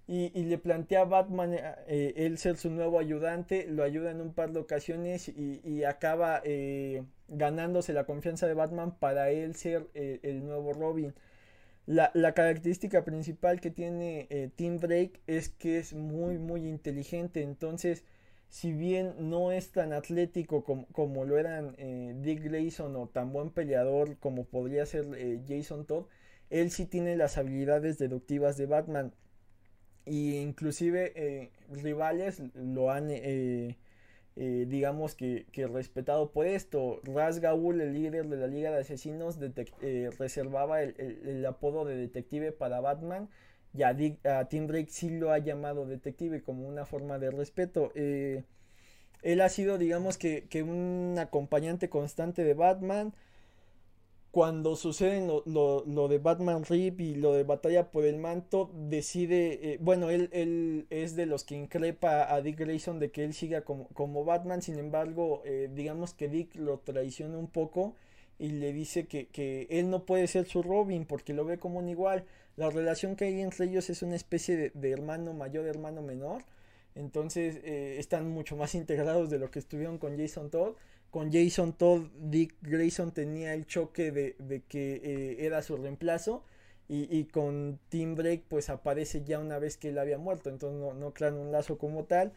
[0.07, 1.53] Y, le plantea a Batman
[1.87, 6.41] eh, él ser su nuevo ayudante, lo ayuda en un par de ocasiones y, acaba
[6.43, 11.13] eh, ganándose la confianza de Batman para él ser eh, el nuevo Robin.
[11.85, 18.03] La, la, característica principal que tiene Tim Drake es que es muy muy inteligente, entonces
[18.51, 23.49] si bien no es tan atlético como, lo eran eh, Dick Grayson o tan buen
[23.49, 26.07] peleador como podría ser eh, Jason Todd,
[26.49, 29.13] él sí tiene las habilidades deductivas de Batman.
[30.05, 33.09] Y inclusive eh, rivales lo han,
[34.35, 37.01] digamos que, respetado por esto.
[37.03, 39.37] Raz Gaul, el líder de la Liga de Asesinos,
[40.17, 43.29] reservaba el, el apodo de detective para Batman
[43.73, 43.95] y a,
[44.49, 47.91] Tim Drake sí lo ha llamado detective como una forma de respeto.
[47.95, 48.43] Eh,
[49.21, 53.13] él ha sido, digamos que, un acompañante constante de Batman.
[54.31, 59.77] Cuando sucede lo, de Batman Rip y lo de Batalla por el Manto, decide, eh,
[59.81, 63.61] bueno, él, él, es de los que increpa a Dick Grayson de que él siga
[63.65, 67.93] como, como Batman, sin embargo, eh, digamos que Dick lo traiciona un poco
[68.39, 71.79] y le dice que, que, él no puede ser su Robin porque lo ve como
[71.79, 72.25] un igual.
[72.55, 76.43] La relación que hay entre ellos es una especie de, hermano mayor, hermano menor.
[76.95, 80.75] Entonces eh, están mucho más integrados de lo que estuvieron con Jason Todd.
[81.11, 86.43] Con Jason Todd, Dick Grayson tenía el choque de, de que eh, era su reemplazo.
[86.89, 90.49] Y, y, con Tim Drake pues aparece ya una vez que él había muerto.
[90.49, 92.33] Entonces no, no crean un lazo como tal.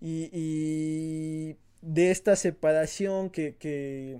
[0.00, 4.18] Y, y de esta separación que, que,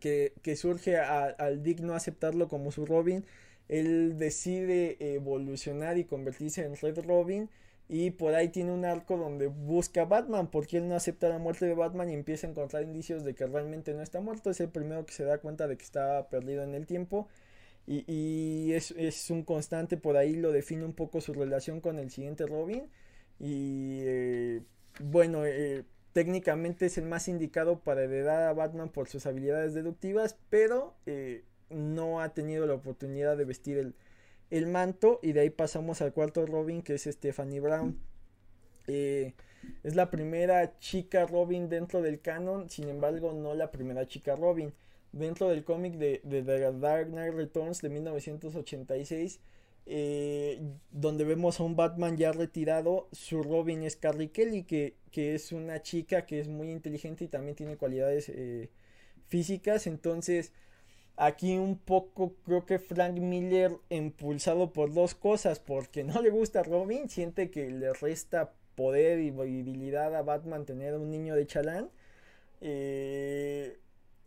[0.00, 3.24] que, que surge al Dick no aceptarlo como su Robin
[3.68, 7.48] él decide evolucionar y convertirse en Red Robin.
[7.92, 11.38] Y por ahí tiene un arco donde busca a Batman, porque él no acepta la
[11.38, 14.48] muerte de Batman y empieza a encontrar indicios de que realmente no está muerto.
[14.50, 17.26] Es el primero que se da cuenta de que está perdido en el tiempo.
[17.88, 22.46] Y, es, un constante, por ahí lo define un poco su relación con el siguiente
[22.46, 22.88] Robin.
[23.40, 24.62] Y eh,
[25.00, 30.36] bueno, eh, técnicamente es el más indicado para heredar a Batman por sus habilidades deductivas,
[30.48, 33.94] pero eh, no ha tenido la oportunidad de vestir el,
[34.66, 37.98] manto y de ahí pasamos al cuarto Robin que es Stephanie Brown.
[38.86, 39.34] Eh,
[39.82, 44.72] es la primera chica Robin dentro del canon, sin embargo no la primera chica Robin.
[45.12, 49.40] Dentro del cómic de, The Dark Knight Returns de 1986,
[49.86, 50.60] eh,
[50.92, 55.50] donde vemos a un Batman ya retirado, su Robin es Carrie Kelly, que, que, es
[55.50, 58.70] una chica que es muy inteligente y también tiene cualidades eh,
[59.26, 60.52] físicas, entonces
[61.16, 66.60] Aquí un poco creo que Frank Miller, impulsado por dos cosas, porque no le gusta
[66.60, 71.46] a Robin, siente que le resta poder y movilidad a Batman tener un niño de
[71.46, 71.90] chalán.
[72.62, 73.78] Eh,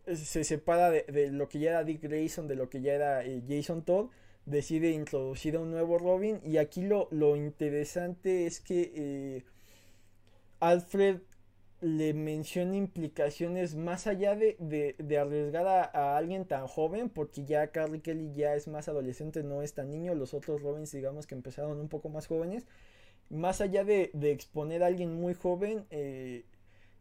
[0.06, 3.42] se separa de, lo que ya era Dick Grayson, de lo que ya era eh,
[3.48, 4.10] Jason Todd,
[4.46, 6.40] decide introducir a un nuevo Robin.
[6.44, 9.44] Y aquí lo, lo interesante es que eh,
[10.60, 11.20] Alfred
[11.84, 14.56] le menciona implicaciones más allá de,
[14.98, 19.60] de, arriesgar a, alguien tan joven, porque ya Carly Kelly ya es más adolescente, no
[19.60, 22.64] es tan niño, los otros Robins digamos que empezaron un poco más jóvenes,
[23.28, 26.44] más allá de, de exponer a alguien muy joven, eh,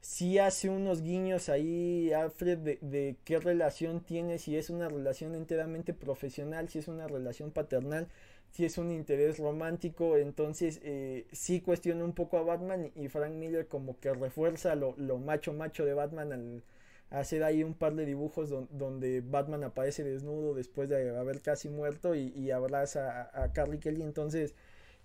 [0.02, 5.34] sí hace unos guiños ahí, Alfred, de, de, qué relación tiene, si es una relación
[5.34, 8.10] enteramente profesional, si es una relación paternal,
[8.54, 13.34] si es un interés romántico, entonces eh, sí cuestiona un poco a Batman y Frank
[13.34, 16.64] Miller como que refuerza lo, macho macho de Batman al
[17.10, 22.14] hacer ahí un par de dibujos donde Batman aparece desnudo después de haber casi muerto
[22.16, 24.54] y, abraza a, a, Carly Kelly, entonces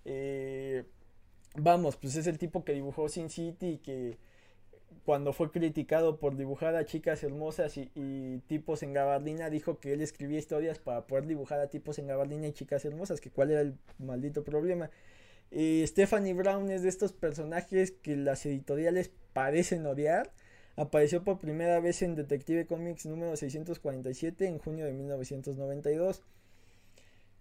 [0.05, 0.85] eh,
[1.57, 4.19] vamos, pues es el tipo que dibujó Sin City y que
[5.05, 10.03] cuando fue criticado por dibujar a chicas hermosas y, tipos en gabardina, dijo que él
[10.03, 13.63] escribía historias para poder dibujar a tipos en gabardina y chicas hermosas, que cuál era
[13.63, 14.91] el maldito problema.
[15.51, 20.31] Stephanie Brown es de estos personajes que las editoriales parecen odiar.
[20.77, 26.23] Apareció por primera vez en Detective Comics número 647 en junio de 1992.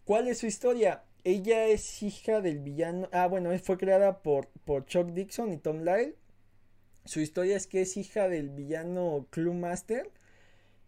[0.06, 1.04] ¿Cuál es su historia?
[1.26, 3.10] Ella es hija del villano.
[3.12, 6.16] Ah, bueno, fue creada por, por Chuck Dixon y Tom Lyle
[7.08, 10.12] su historia es que es hija del villano Clue Master.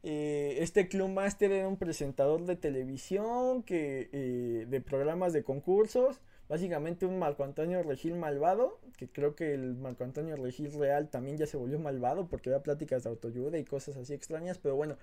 [0.03, 6.21] Eh, este Clue Master era un presentador de televisión que, eh, de programas de concursos.
[6.47, 8.79] Básicamente un Marco Antonio Regil malvado.
[8.97, 12.63] Que creo que el Marco Antonio Regil real también ya se volvió malvado porque da
[12.63, 14.58] pláticas de autoayuda y cosas así extrañas.
[14.58, 14.97] Pero bueno,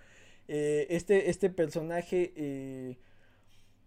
[0.49, 2.97] eh, este, este personaje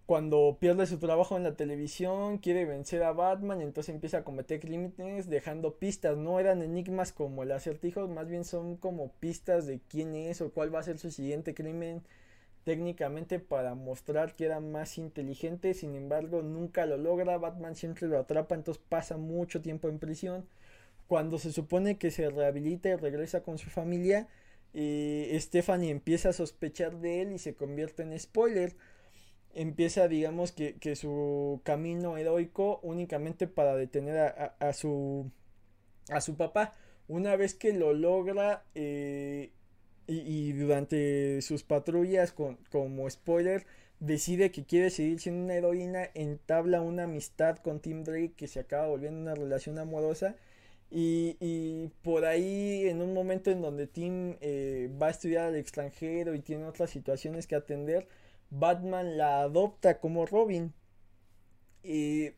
[0.10, 4.60] cuando pierde su trabajo en la televisión, quiere vencer a Batman, entonces empieza a cometer
[4.60, 6.18] crímenes dejando pistas.
[6.18, 10.52] No eran enigmas como el acertijo, más bien son como pistas de quién es o
[10.52, 12.02] cuál va a ser su siguiente crimen
[12.64, 15.76] técnicamente para mostrar que era más inteligente.
[15.76, 17.38] Sin embargo, nunca lo logra.
[17.38, 20.44] Batman siempre lo atrapa, entonces pasa mucho tiempo en prisión.
[21.08, 24.28] Cuando se supone que se rehabilita y regresa con su familia,
[24.74, 28.76] eh, Stephanie empieza a sospechar de él y se convierte en spoiler
[29.54, 35.32] empieza, digamos, que, su camino heroico únicamente para detener a, su,
[36.10, 36.74] a su papá.
[37.08, 39.52] Una vez que lo logra eh,
[40.08, 43.66] y, durante sus patrullas, con, como spoiler,
[44.00, 48.60] decide que quiere seguir siendo una heroína, entabla una amistad con Tim Drake que se
[48.60, 50.36] acaba volviendo una relación amorosa.
[50.92, 56.34] Y, por ahí, en un momento en donde Tim eh, va a estudiar al extranjero
[56.34, 58.08] y tiene otras situaciones que atender,
[58.50, 60.74] Batman la adopta como Robin.
[61.84, 62.32] Y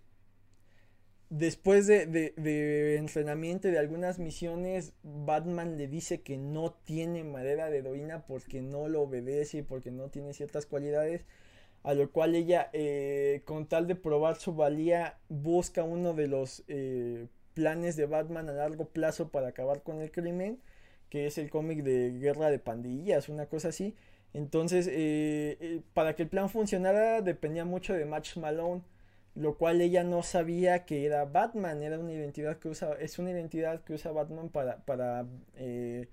[1.30, 2.34] después de,
[2.98, 8.88] entrenamiento de algunas misiones, Batman le dice que no tiene madera de heroína porque no
[8.88, 11.26] lo obedece y porque no tiene ciertas cualidades.
[11.84, 16.64] A lo cual ella, eh, con tal de probar su valía, busca uno de los
[16.68, 20.60] eh, planes de Batman a largo plazo para acabar con el crimen,
[21.10, 23.96] que es el cómic de Guerra de Pandillas, una cosa así.
[24.34, 28.82] Entonces, eh, eh, para que el plan funcionara dependía mucho de Match Malone,
[29.36, 33.32] lo cual ella no sabía que era Batman, era una identidad que usa, es una
[33.32, 36.08] identidad que usa Batman para, para eh,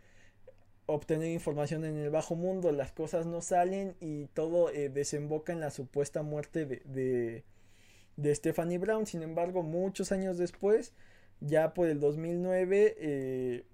[0.86, 5.70] obtener información en el bajo mundo, las cosas no salen y todo desemboca en la
[5.70, 7.44] supuesta muerte de, de,
[8.16, 10.94] de, Stephanie Brown, sin embargo, muchos años después,
[11.40, 13.64] ya por el 2009,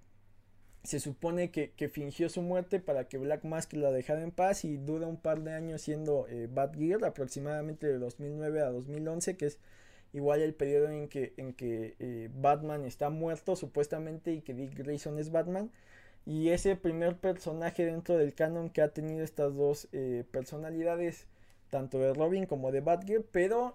[0.84, 4.76] se supone que, fingió su muerte para que Black Mask la dejara en paz y
[4.76, 9.58] dura un par de años siendo eh, Batgirl, aproximadamente de 2009 a 2011, que es
[10.12, 14.76] igual el periodo en que, en que eh, Batman está muerto supuestamente y que Dick
[14.76, 15.70] Grayson es Batman.
[16.26, 21.26] Y ese primer personaje dentro del canon que ha tenido estas dos eh, personalidades,
[21.70, 23.74] tanto de Robin como de Batgirl, pero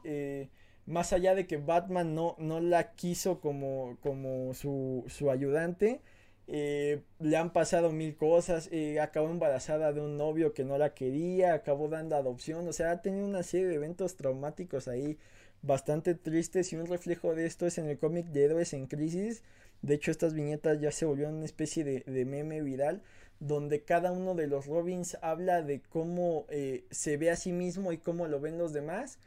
[0.85, 6.01] más allá de que Batman no, no la quiso como, como su, su ayudante,
[6.51, 10.95] eh, le han pasado mil cosas, eh, acabó embarazada de un novio que no la
[10.95, 15.19] quería, acabó dando adopción, o sea, ha tenido una serie de eventos traumáticos ahí
[15.61, 19.43] bastante tristes y un reflejo de esto es en el cómic de Héroes en Crisis.
[19.83, 23.03] De hecho, estas viñetas ya se volvieron una especie de, meme viral
[23.39, 27.91] donde cada uno de los Robins habla de cómo eh, se ve a sí mismo
[27.91, 29.19] y cómo lo ven los demás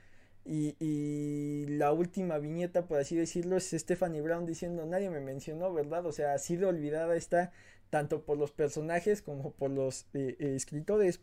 [0.44, 6.07] y, la última viñeta, por así decirlo, es Stephanie Brown diciendo nadie me mencionó, ¿verdad?
[6.07, 7.52] O sea, ha sido olvidada esta
[7.90, 11.20] tanto por los personajes como por los eh, eh, escritores.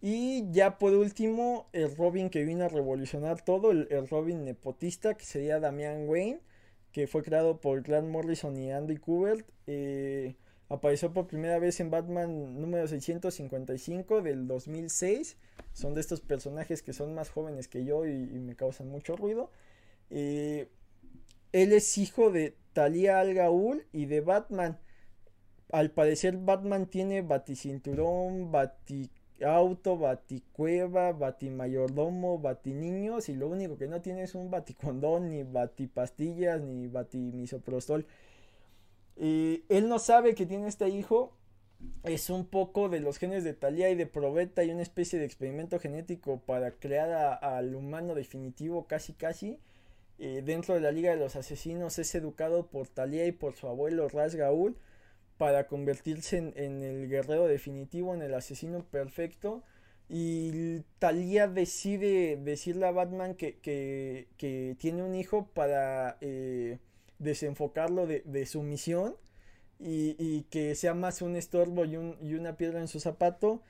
[0.00, 5.24] Y ya por último, el Robin que vino a revolucionar todo, el, Robin nepotista, que
[5.24, 6.40] sería Damian Wayne,
[6.92, 9.46] que fue creado por Grant Morrison y Andy Kubert.
[9.66, 10.36] Eh,
[10.70, 15.36] Apareció por primera vez en Batman número 655 del 2006.
[15.72, 19.50] Son de estos personajes que son más jóvenes que yo y, me causan mucho ruido.
[20.10, 20.68] él
[21.52, 24.78] es hijo de Talia al Ghul y de Batman.
[25.72, 34.22] Al parecer Batman tiene baticinturón, batiauto, baticueva, batimayordomo, batiniños y lo único que no tiene
[34.22, 38.06] es un baticondón, ni batipastillas, ni batimisoprostol.
[39.18, 41.36] Y él no sabe que tiene este hijo.
[42.04, 45.24] Es un poco de los genes de Talia y de Probeta y una especie de
[45.24, 49.58] experimento genético para crear al humano definitivo casi casi.
[50.18, 53.68] Eh, dentro de la Liga de los Asesinos es educado por Talia y por su
[53.68, 54.76] abuelo Ras Gaul
[55.36, 59.62] para convertirse en, el guerrero definitivo, en el asesino perfecto.
[60.08, 66.78] Y Talia decide decirle a Batman que, que, tiene un hijo para eh,
[67.18, 69.16] desenfocarlo de, su misión
[69.78, 73.62] y, que sea más un estorbo y, y una piedra en su zapato.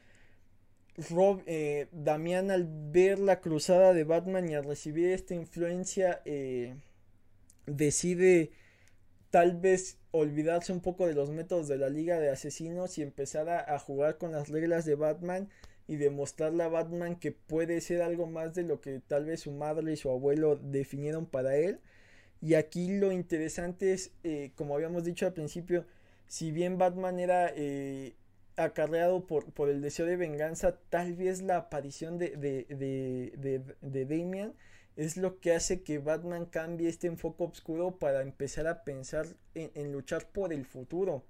[1.11, 6.75] Rob, eh, Damián al ver la cruzada de Batman y al recibir esta influencia eh,
[7.67, 8.51] decide
[9.31, 13.49] tal vez olvidarse un poco de los métodos de la Liga de Asesinos y empezar
[13.49, 15.49] a, jugar con las reglas de Batman
[15.87, 19.53] y demostrarle a Batman que puede ser algo más de lo que tal vez su
[19.53, 21.79] madre y su abuelo definieron para él.
[22.41, 25.87] Y aquí lo interesante es, eh, como habíamos dicho al principio,
[26.27, 27.53] si bien Batman era
[28.59, 34.05] acarreado por, por el deseo de venganza, tal vez la aparición de, de, de, de,
[34.05, 34.53] Damian
[34.97, 39.93] es lo que hace que Batman cambie este enfoque oscuro para empezar a pensar en,
[39.93, 41.25] luchar por el futuro.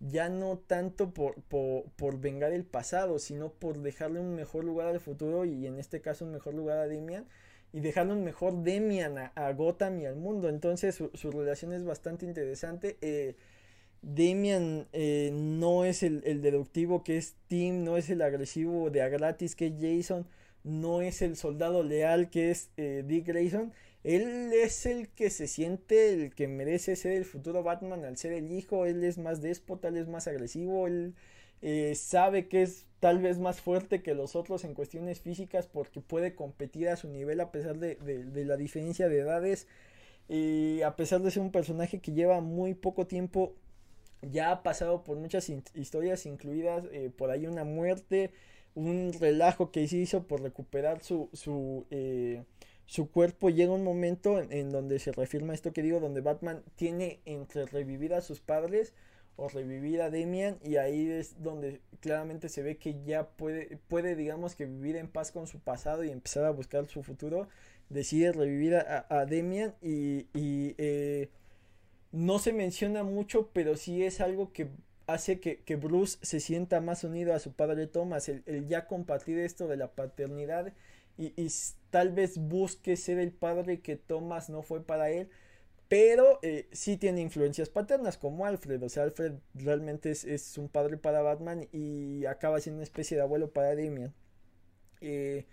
[0.00, 4.88] Ya no tanto por, por, por, vengar el pasado, sino por dejarle un mejor lugar
[4.88, 7.26] al futuro y en este caso un mejor lugar a Damian
[7.76, 10.48] y dejarle un mejor Damian a, Gotham y al mundo.
[10.48, 12.96] Entonces su, su relación es bastante interesante.
[13.02, 13.36] Eh,
[14.00, 19.10] Damian eh, no es el, deductivo que es Tim, no es el agresivo de a
[19.10, 20.26] gratis que es Jason,
[20.64, 23.74] no es el soldado leal que es eh, Dick Grayson.
[24.04, 28.32] Él es el que se siente el que merece ser el futuro Batman al ser
[28.32, 28.86] el hijo.
[28.86, 30.86] Él es más déspota, él es más agresivo.
[30.86, 31.14] Él
[31.94, 36.34] sabe que es tal vez más fuerte que los otros en cuestiones físicas porque puede
[36.34, 39.66] competir a su nivel a pesar de, de la diferencia de edades.
[40.28, 43.54] Y a pesar de ser un personaje que lleva muy poco tiempo
[44.22, 48.30] ya ha pasado por muchas historias, incluidas eh, por ahí una muerte,
[48.74, 52.44] un relajo que se hizo por recuperar su, su, eh,
[52.86, 53.50] su cuerpo.
[53.50, 58.14] Llega un momento en, donde se reafirma esto que digo, donde Batman tiene entre revivir
[58.14, 58.94] a sus padres
[59.36, 64.16] o revivir a Demian y ahí es donde claramente se ve que ya puede, puede
[64.16, 67.48] digamos que vivir en paz con su pasado y empezar a buscar su futuro.
[67.88, 71.28] Decide revivir a, a Demian y, y eh,
[72.12, 74.68] no se menciona mucho, pero sí es algo que
[75.06, 79.68] hace que, Bruce se sienta más unido a su padre Thomas, el, ya compartir esto
[79.68, 80.72] de la paternidad
[81.16, 81.32] y,
[81.90, 85.30] tal vez busque ser el padre que Thomas no fue para él,
[85.88, 90.96] pero eh, sí tiene influencias paternas como Alfred, o sea, Alfred realmente es, un padre
[90.96, 94.12] para Batman y acaba siendo una especie de abuelo para Damian.
[95.00, 95.46] Eh,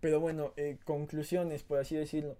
[0.00, 2.36] pero bueno, eh, conclusiones, por así decirlo.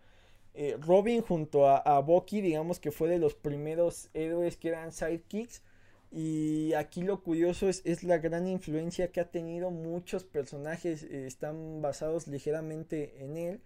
[0.80, 5.62] Robin junto a, a Bucky, digamos que fue de los primeros héroes que eran sidekicks.
[6.10, 9.70] Y aquí lo curioso es, la gran influencia que ha tenido.
[9.70, 13.60] Muchos personajes están basados ligeramente en él.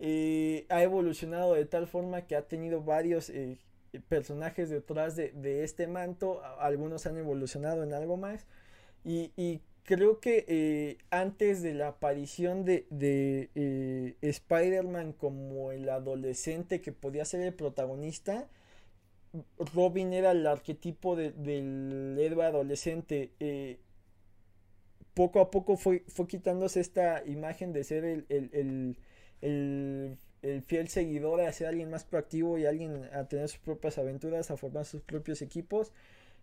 [0.00, 3.30] Eh, ha evolucionado de tal forma que ha tenido varios
[4.08, 6.42] personajes detrás de, de, este manto.
[6.58, 8.46] Algunos han evolucionado en algo más.
[9.04, 12.86] Y, y creo que eh, antes de la aparición de,
[13.54, 18.48] eh, Spider-Man como el adolescente que podía ser el protagonista,
[19.74, 23.32] Robin era el arquetipo del héroe adolescente.
[23.40, 23.78] Eh,
[25.14, 28.96] poco a poco fue, fue quitándose esta imagen de ser el, el,
[29.40, 34.56] fiel seguidor a ser alguien más proactivo y alguien a tener sus propias aventuras, a
[34.56, 35.92] formar sus propios equipos.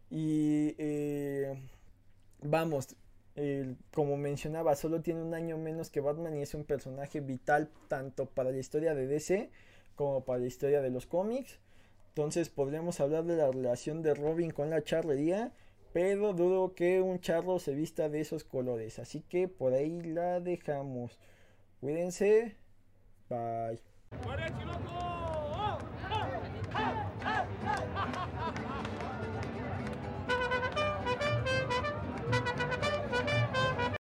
[0.10, 0.76] Y
[2.42, 2.96] vamos,
[3.94, 8.26] como mencionaba, solo tiene un año menos que Batman y es un personaje vital tanto
[8.26, 9.50] para la historia de DC
[9.96, 11.60] como para la historia de los cómics.
[12.10, 15.52] Entonces podríamos hablar de la relación de Robin con la charrería,
[15.94, 18.98] pero dudo que un charro se vista de esos colores.
[18.98, 21.20] Así que por ahí la dejamos.
[21.80, 22.56] Cuídense.
[23.30, 23.78] Bye.